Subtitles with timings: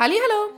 [0.00, 0.14] Hallo,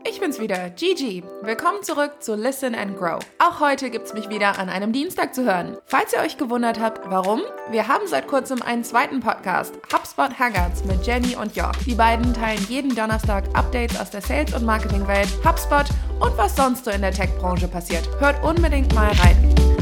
[0.06, 1.24] ich bin's wieder, Gigi.
[1.40, 3.20] Willkommen zurück zu Listen and Grow.
[3.38, 5.78] Auch heute gibt's mich wieder an einem Dienstag zu hören.
[5.86, 7.40] Falls ihr euch gewundert habt, warum,
[7.70, 11.74] wir haben seit kurzem einen zweiten Podcast, HubSpot Hangouts mit Jenny und Jörg.
[11.86, 15.86] Die beiden teilen jeden Donnerstag Updates aus der Sales- und Marketingwelt, HubSpot
[16.20, 18.06] und was sonst so in der Tech-Branche passiert.
[18.20, 19.79] Hört unbedingt mal rein.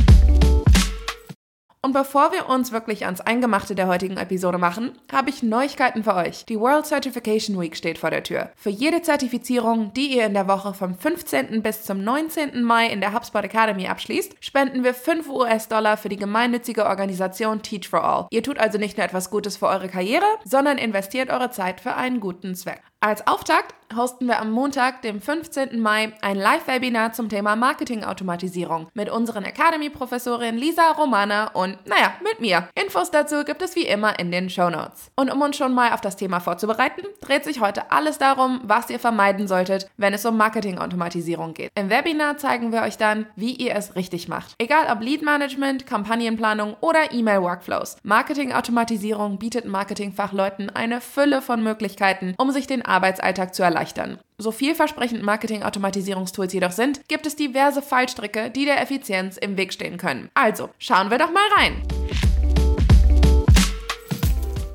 [1.80, 6.16] Und bevor wir uns wirklich ans Eingemachte der heutigen Episode machen, habe ich Neuigkeiten für
[6.16, 6.44] euch.
[6.46, 8.50] Die World Certification Week steht vor der Tür.
[8.56, 11.62] Für jede Zertifizierung, die ihr in der Woche vom 15.
[11.62, 12.64] bis zum 19.
[12.64, 17.88] Mai in der HubSpot Academy abschließt, spenden wir 5 US-Dollar für die gemeinnützige Organisation Teach
[17.88, 18.26] for All.
[18.30, 21.94] Ihr tut also nicht nur etwas Gutes für eure Karriere, sondern investiert eure Zeit für
[21.94, 22.82] einen guten Zweck.
[23.00, 25.80] Als Auftakt hosten wir am Montag, dem 15.
[25.80, 32.68] Mai, ein Live-Webinar zum Thema Marketingautomatisierung mit unseren Academy-Professorin Lisa Romana und, naja, mit mir.
[32.74, 35.10] Infos dazu gibt es wie immer in den Show Notes.
[35.16, 38.90] Und um uns schon mal auf das Thema vorzubereiten, dreht sich heute alles darum, was
[38.90, 41.70] ihr vermeiden solltet, wenn es um Marketingautomatisierung geht.
[41.74, 44.54] Im Webinar zeigen wir euch dann, wie ihr es richtig macht.
[44.58, 47.96] Egal ob Lead-Management, Kampagnenplanung oder E-Mail-Workflows.
[48.02, 54.18] Marketingautomatisierung bietet Marketingfachleuten eine Fülle von Möglichkeiten, um sich den Arbeitsalltag zu erleichtern.
[54.38, 59.98] So vielversprechend Marketing-Automatisierungstools jedoch sind, gibt es diverse Fallstricke, die der Effizienz im Weg stehen
[59.98, 60.30] können.
[60.34, 61.82] Also, schauen wir doch mal rein.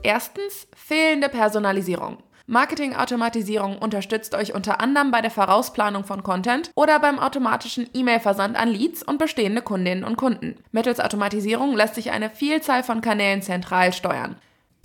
[0.03, 2.17] Erstens, fehlende Personalisierung.
[2.45, 8.67] Marketing-Automatisierung unterstützt euch unter anderem bei der Vorausplanung von Content oder beim automatischen E-Mail-Versand an
[8.67, 10.57] Leads und bestehende Kundinnen und Kunden.
[10.73, 14.35] Mittels Automatisierung lässt sich eine Vielzahl von Kanälen zentral steuern.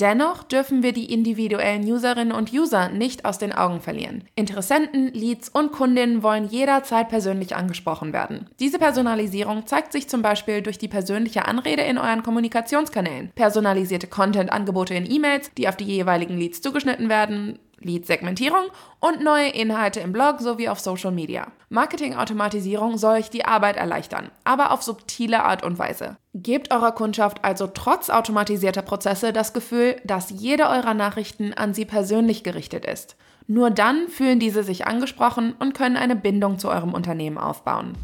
[0.01, 4.23] Dennoch dürfen wir die individuellen Userinnen und User nicht aus den Augen verlieren.
[4.37, 8.47] Interessenten, Leads und Kundinnen wollen jederzeit persönlich angesprochen werden.
[8.61, 14.95] Diese Personalisierung zeigt sich zum Beispiel durch die persönliche Anrede in euren Kommunikationskanälen, personalisierte Content-Angebote
[14.95, 18.65] in E-Mails, die auf die jeweiligen Leads zugeschnitten werden, Lead-Segmentierung
[19.01, 21.49] und neue Inhalte im Blog sowie auf Social Media.
[21.69, 26.17] Marketing-Automatisierung soll euch die Arbeit erleichtern, aber auf subtile Art und Weise.
[26.35, 31.85] Gebt eurer Kundschaft also trotz automatisierter Prozesse das Gefühl, dass jede eurer Nachrichten an sie
[31.85, 33.17] persönlich gerichtet ist.
[33.47, 37.95] Nur dann fühlen diese sich angesprochen und können eine Bindung zu eurem Unternehmen aufbauen.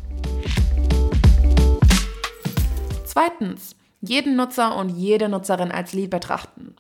[3.05, 6.75] Zweitens, jeden Nutzer und jede Nutzerin als Lead betrachten.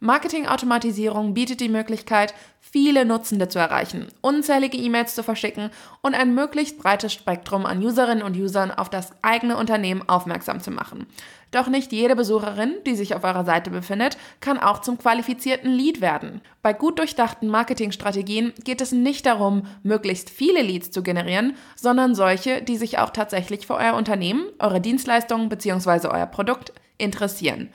[0.00, 5.70] Marketingautomatisierung bietet die Möglichkeit, viele Nutzende zu erreichen, unzählige E-Mails zu verschicken
[6.02, 10.70] und ein möglichst breites Spektrum an Userinnen und Usern auf das eigene Unternehmen aufmerksam zu
[10.70, 11.06] machen.
[11.50, 16.00] Doch nicht jede Besucherin, die sich auf eurer Seite befindet, kann auch zum qualifizierten Lead
[16.00, 16.42] werden.
[16.62, 22.62] Bei gut durchdachten Marketingstrategien geht es nicht darum, möglichst viele Leads zu generieren, sondern solche,
[22.62, 26.08] die sich auch tatsächlich für euer Unternehmen, eure Dienstleistungen bzw.
[26.08, 27.70] euer Produkt interessieren.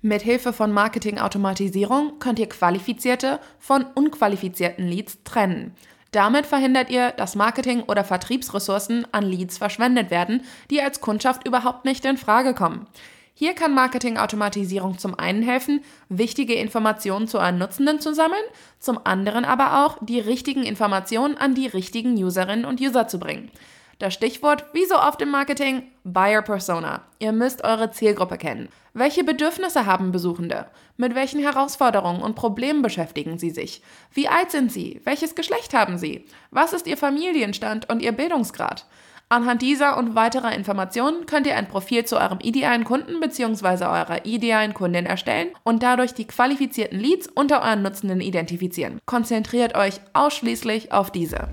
[0.00, 5.74] Mit Hilfe von Marketing-Automatisierung könnt ihr qualifizierte von unqualifizierten Leads trennen.
[6.12, 11.84] Damit verhindert ihr, dass Marketing- oder Vertriebsressourcen an Leads verschwendet werden, die als Kundschaft überhaupt
[11.84, 12.86] nicht in Frage kommen.
[13.34, 18.42] Hier kann Marketing-Automatisierung zum einen helfen, wichtige Informationen zu euren Nutzenden zu sammeln,
[18.78, 23.50] zum anderen aber auch, die richtigen Informationen an die richtigen Userinnen und User zu bringen.
[23.98, 27.02] Das Stichwort, wie so oft im Marketing, Buyer Persona.
[27.18, 28.68] Ihr müsst eure Zielgruppe kennen.
[28.94, 30.66] Welche Bedürfnisse haben Besuchende?
[30.96, 33.82] Mit welchen Herausforderungen und Problemen beschäftigen sie sich?
[34.12, 35.00] Wie alt sind sie?
[35.02, 36.24] Welches Geschlecht haben sie?
[36.52, 38.86] Was ist ihr Familienstand und ihr Bildungsgrad?
[39.30, 43.84] Anhand dieser und weiterer Informationen könnt ihr ein Profil zu eurem idealen Kunden bzw.
[43.84, 49.00] eurer idealen Kundin erstellen und dadurch die qualifizierten Leads unter euren Nutzenden identifizieren.
[49.06, 51.48] Konzentriert euch ausschließlich auf diese.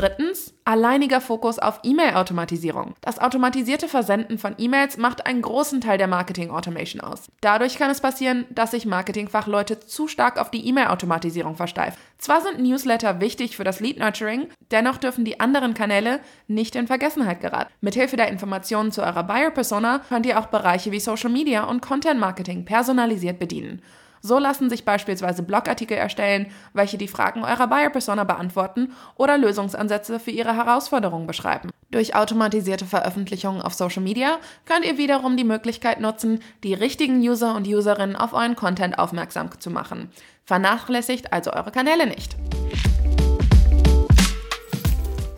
[0.00, 2.94] Drittens, alleiniger Fokus auf E-Mail-Automatisierung.
[3.02, 7.26] Das automatisierte Versenden von E-Mails macht einen großen Teil der Marketing-Automation aus.
[7.42, 11.98] Dadurch kann es passieren, dass sich Marketingfachleute zu stark auf die E-Mail-Automatisierung versteifen.
[12.16, 17.42] Zwar sind Newsletter wichtig für das Lead-Nurturing, dennoch dürfen die anderen Kanäle nicht in Vergessenheit
[17.42, 17.70] geraten.
[17.82, 22.64] Mithilfe der Informationen zu eurer Buyer-Persona könnt ihr auch Bereiche wie Social Media und Content-Marketing
[22.64, 23.82] personalisiert bedienen.
[24.22, 30.30] So lassen sich beispielsweise Blogartikel erstellen, welche die Fragen eurer Buyer-Persona beantworten oder Lösungsansätze für
[30.30, 31.70] ihre Herausforderungen beschreiben.
[31.90, 37.54] Durch automatisierte Veröffentlichungen auf Social Media könnt ihr wiederum die Möglichkeit nutzen, die richtigen User
[37.54, 40.10] und Userinnen auf euren Content aufmerksam zu machen.
[40.44, 42.36] Vernachlässigt also eure Kanäle nicht.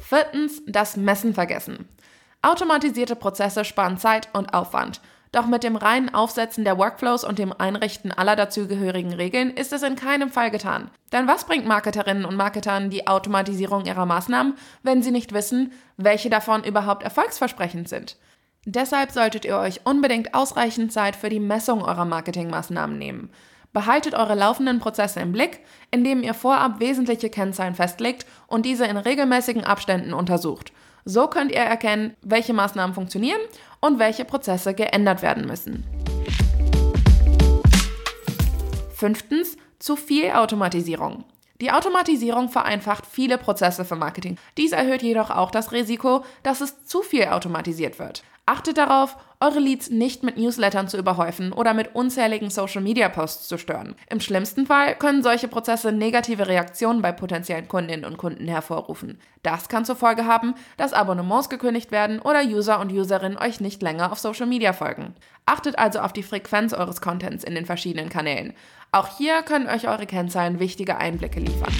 [0.00, 1.88] Viertens, das Messen vergessen.
[2.43, 5.00] Automatisierte Prozesse sparen Zeit und Aufwand.
[5.32, 9.82] Doch mit dem reinen Aufsetzen der Workflows und dem Einrichten aller dazugehörigen Regeln ist es
[9.82, 10.90] in keinem Fall getan.
[11.11, 16.29] Denn was bringt Marketerinnen und Marketern die Automatisierung ihrer Maßnahmen, wenn sie nicht wissen, welche
[16.29, 18.19] davon überhaupt erfolgsversprechend sind?
[18.67, 23.31] Deshalb solltet ihr euch unbedingt ausreichend Zeit für die Messung eurer Marketingmaßnahmen nehmen.
[23.73, 28.99] Behaltet eure laufenden Prozesse im Blick, indem ihr vorab wesentliche Kennzahlen festlegt und diese in
[28.99, 30.73] regelmäßigen Abständen untersucht.
[31.04, 33.40] So könnt ihr erkennen, welche Maßnahmen funktionieren
[33.81, 35.84] und welche Prozesse geändert werden müssen.
[38.94, 41.25] Fünftens, zu viel Automatisierung.
[41.60, 44.37] Die Automatisierung vereinfacht viele Prozesse für Marketing.
[44.56, 48.22] Dies erhöht jedoch auch das Risiko, dass es zu viel automatisiert wird.
[48.44, 53.94] Achtet darauf, eure Leads nicht mit Newslettern zu überhäufen oder mit unzähligen Social-Media-Posts zu stören.
[54.10, 59.20] Im schlimmsten Fall können solche Prozesse negative Reaktionen bei potenziellen Kundinnen und Kunden hervorrufen.
[59.44, 63.80] Das kann zur Folge haben, dass Abonnements gekündigt werden oder User und Userinnen euch nicht
[63.80, 65.14] länger auf Social Media folgen.
[65.46, 68.54] Achtet also auf die Frequenz eures Contents in den verschiedenen Kanälen.
[68.90, 71.72] Auch hier können euch eure Kennzahlen wichtige Einblicke liefern.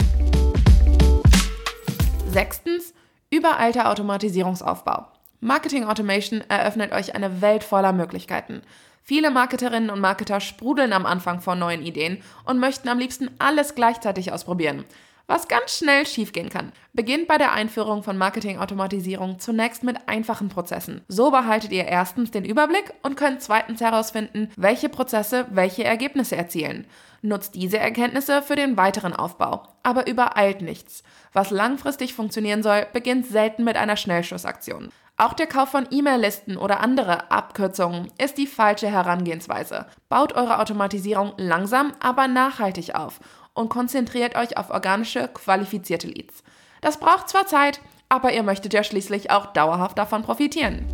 [2.29, 2.95] Sechstens,
[3.31, 5.12] überalter Automatisierungsaufbau.
[5.45, 8.63] Marketing Automation eröffnet euch eine Welt voller Möglichkeiten.
[9.03, 13.75] Viele Marketerinnen und Marketer sprudeln am Anfang vor neuen Ideen und möchten am liebsten alles
[13.75, 14.85] gleichzeitig ausprobieren.
[15.27, 16.71] Was ganz schnell schiefgehen kann.
[16.93, 21.01] Beginnt bei der Einführung von Marketing-Automatisierung zunächst mit einfachen Prozessen.
[21.09, 26.87] So behaltet ihr erstens den Überblick und könnt zweitens herausfinden, welche Prozesse welche Ergebnisse erzielen.
[27.21, 31.03] Nutzt diese Erkenntnisse für den weiteren Aufbau, aber übereilt nichts.
[31.33, 34.93] Was langfristig funktionieren soll, beginnt selten mit einer Schnellschussaktion.
[35.23, 39.87] Auch der Kauf von E-Mail-Listen oder andere Abkürzungen ist die falsche Herangehensweise.
[40.09, 43.21] Baut eure Automatisierung langsam, aber nachhaltig auf
[43.55, 46.43] und konzentriert euch auf organische, qualifizierte Leads.
[46.81, 50.89] Das braucht zwar Zeit, aber ihr möchtet ja schließlich auch dauerhaft davon profitieren.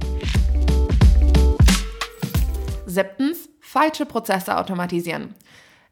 [2.84, 5.36] Siebtens, falsche Prozesse automatisieren.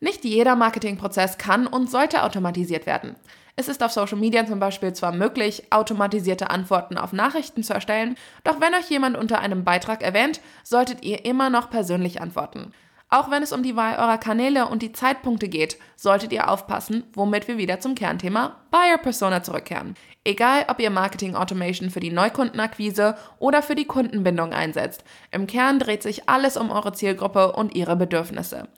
[0.00, 3.16] Nicht jeder Marketingprozess kann und sollte automatisiert werden.
[3.58, 8.16] Es ist auf Social Media zum Beispiel zwar möglich, automatisierte Antworten auf Nachrichten zu erstellen,
[8.44, 12.72] doch wenn euch jemand unter einem Beitrag erwähnt, solltet ihr immer noch persönlich antworten.
[13.08, 17.04] Auch wenn es um die Wahl eurer Kanäle und die Zeitpunkte geht, solltet ihr aufpassen,
[17.14, 19.94] womit wir wieder zum Kernthema Buyer Persona zurückkehren.
[20.24, 25.78] Egal, ob ihr Marketing Automation für die Neukundenakquise oder für die Kundenbindung einsetzt, im Kern
[25.78, 28.68] dreht sich alles um eure Zielgruppe und ihre Bedürfnisse.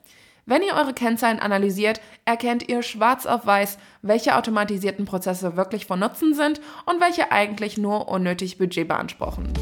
[0.49, 5.99] Wenn ihr eure Kennzahlen analysiert, erkennt ihr schwarz auf weiß, welche automatisierten Prozesse wirklich von
[5.99, 9.53] Nutzen sind und welche eigentlich nur unnötig Budget beanspruchen.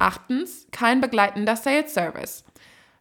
[0.00, 2.42] Achtens, kein begleitender Sales Service.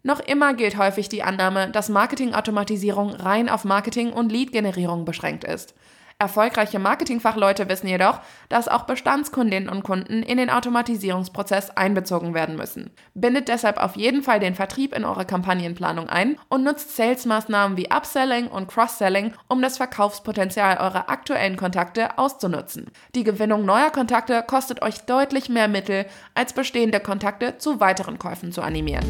[0.04, 5.74] Noch immer gilt häufig die Annahme, dass Marketingautomatisierung rein auf Marketing und Lead-Generierung beschränkt ist.
[6.22, 8.20] Erfolgreiche Marketingfachleute wissen jedoch,
[8.50, 12.92] dass auch Bestandskundinnen und Kunden in den Automatisierungsprozess einbezogen werden müssen.
[13.14, 17.90] Bindet deshalb auf jeden Fall den Vertrieb in eure Kampagnenplanung ein und nutzt Sales-Maßnahmen wie
[17.90, 22.92] Upselling und Cross-Selling, um das Verkaufspotenzial eurer aktuellen Kontakte auszunutzen.
[23.16, 26.06] Die Gewinnung neuer Kontakte kostet euch deutlich mehr Mittel,
[26.36, 29.06] als bestehende Kontakte zu weiteren Käufen zu animieren.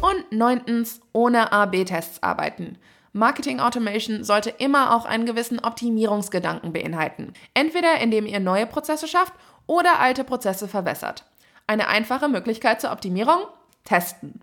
[0.00, 2.76] Und neuntens, ohne A-B-Tests arbeiten.
[3.12, 7.34] Marketing Automation sollte immer auch einen gewissen Optimierungsgedanken beinhalten.
[7.52, 9.34] Entweder indem ihr neue Prozesse schafft
[9.66, 11.24] oder alte Prozesse verbessert.
[11.66, 13.46] Eine einfache Möglichkeit zur Optimierung?
[13.84, 14.40] Testen.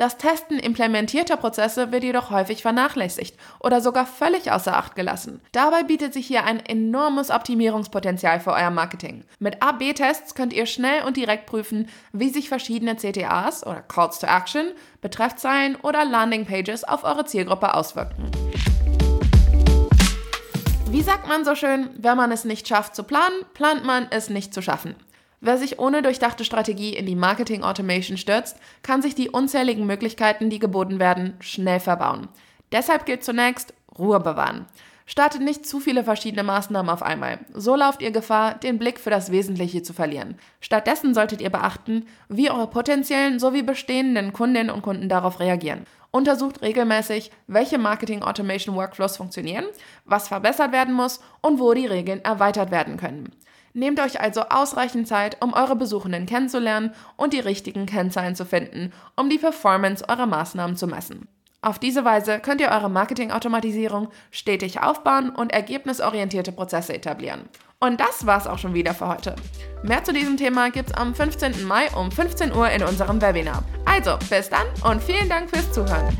[0.00, 5.42] Das Testen implementierter Prozesse wird jedoch häufig vernachlässigt oder sogar völlig außer Acht gelassen.
[5.52, 9.24] Dabei bietet sich hier ein enormes Optimierungspotenzial für euer Marketing.
[9.40, 14.26] Mit A-B-Tests könnt ihr schnell und direkt prüfen, wie sich verschiedene CTAs oder Calls to
[14.26, 14.68] Action,
[15.02, 18.30] Betreffzeilen oder Landingpages auf eure Zielgruppe auswirken.
[20.88, 24.30] Wie sagt man so schön, wenn man es nicht schafft zu planen, plant man es
[24.30, 24.94] nicht zu schaffen.
[25.42, 30.50] Wer sich ohne durchdachte Strategie in die Marketing Automation stürzt, kann sich die unzähligen Möglichkeiten,
[30.50, 32.28] die geboten werden, schnell verbauen.
[32.72, 34.66] Deshalb gilt zunächst Ruhe bewahren.
[35.06, 37.40] Startet nicht zu viele verschiedene Maßnahmen auf einmal.
[37.52, 40.36] So lauft ihr Gefahr, den Blick für das Wesentliche zu verlieren.
[40.60, 45.84] Stattdessen solltet ihr beachten, wie eure potenziellen sowie bestehenden Kundinnen und Kunden darauf reagieren.
[46.12, 49.64] Untersucht regelmäßig, welche Marketing Automation Workflows funktionieren,
[50.04, 53.32] was verbessert werden muss und wo die Regeln erweitert werden können.
[53.72, 58.92] Nehmt euch also ausreichend Zeit, um eure Besuchenden kennenzulernen und die richtigen Kennzahlen zu finden,
[59.16, 61.28] um die Performance eurer Maßnahmen zu messen.
[61.62, 67.42] Auf diese Weise könnt ihr eure Marketing-Automatisierung stetig aufbauen und ergebnisorientierte Prozesse etablieren.
[67.78, 69.36] Und das war's auch schon wieder für heute.
[69.82, 71.66] Mehr zu diesem Thema gibt's am 15.
[71.66, 73.62] Mai um 15 Uhr in unserem Webinar.
[73.84, 76.16] Also, bis dann und vielen Dank fürs Zuhören.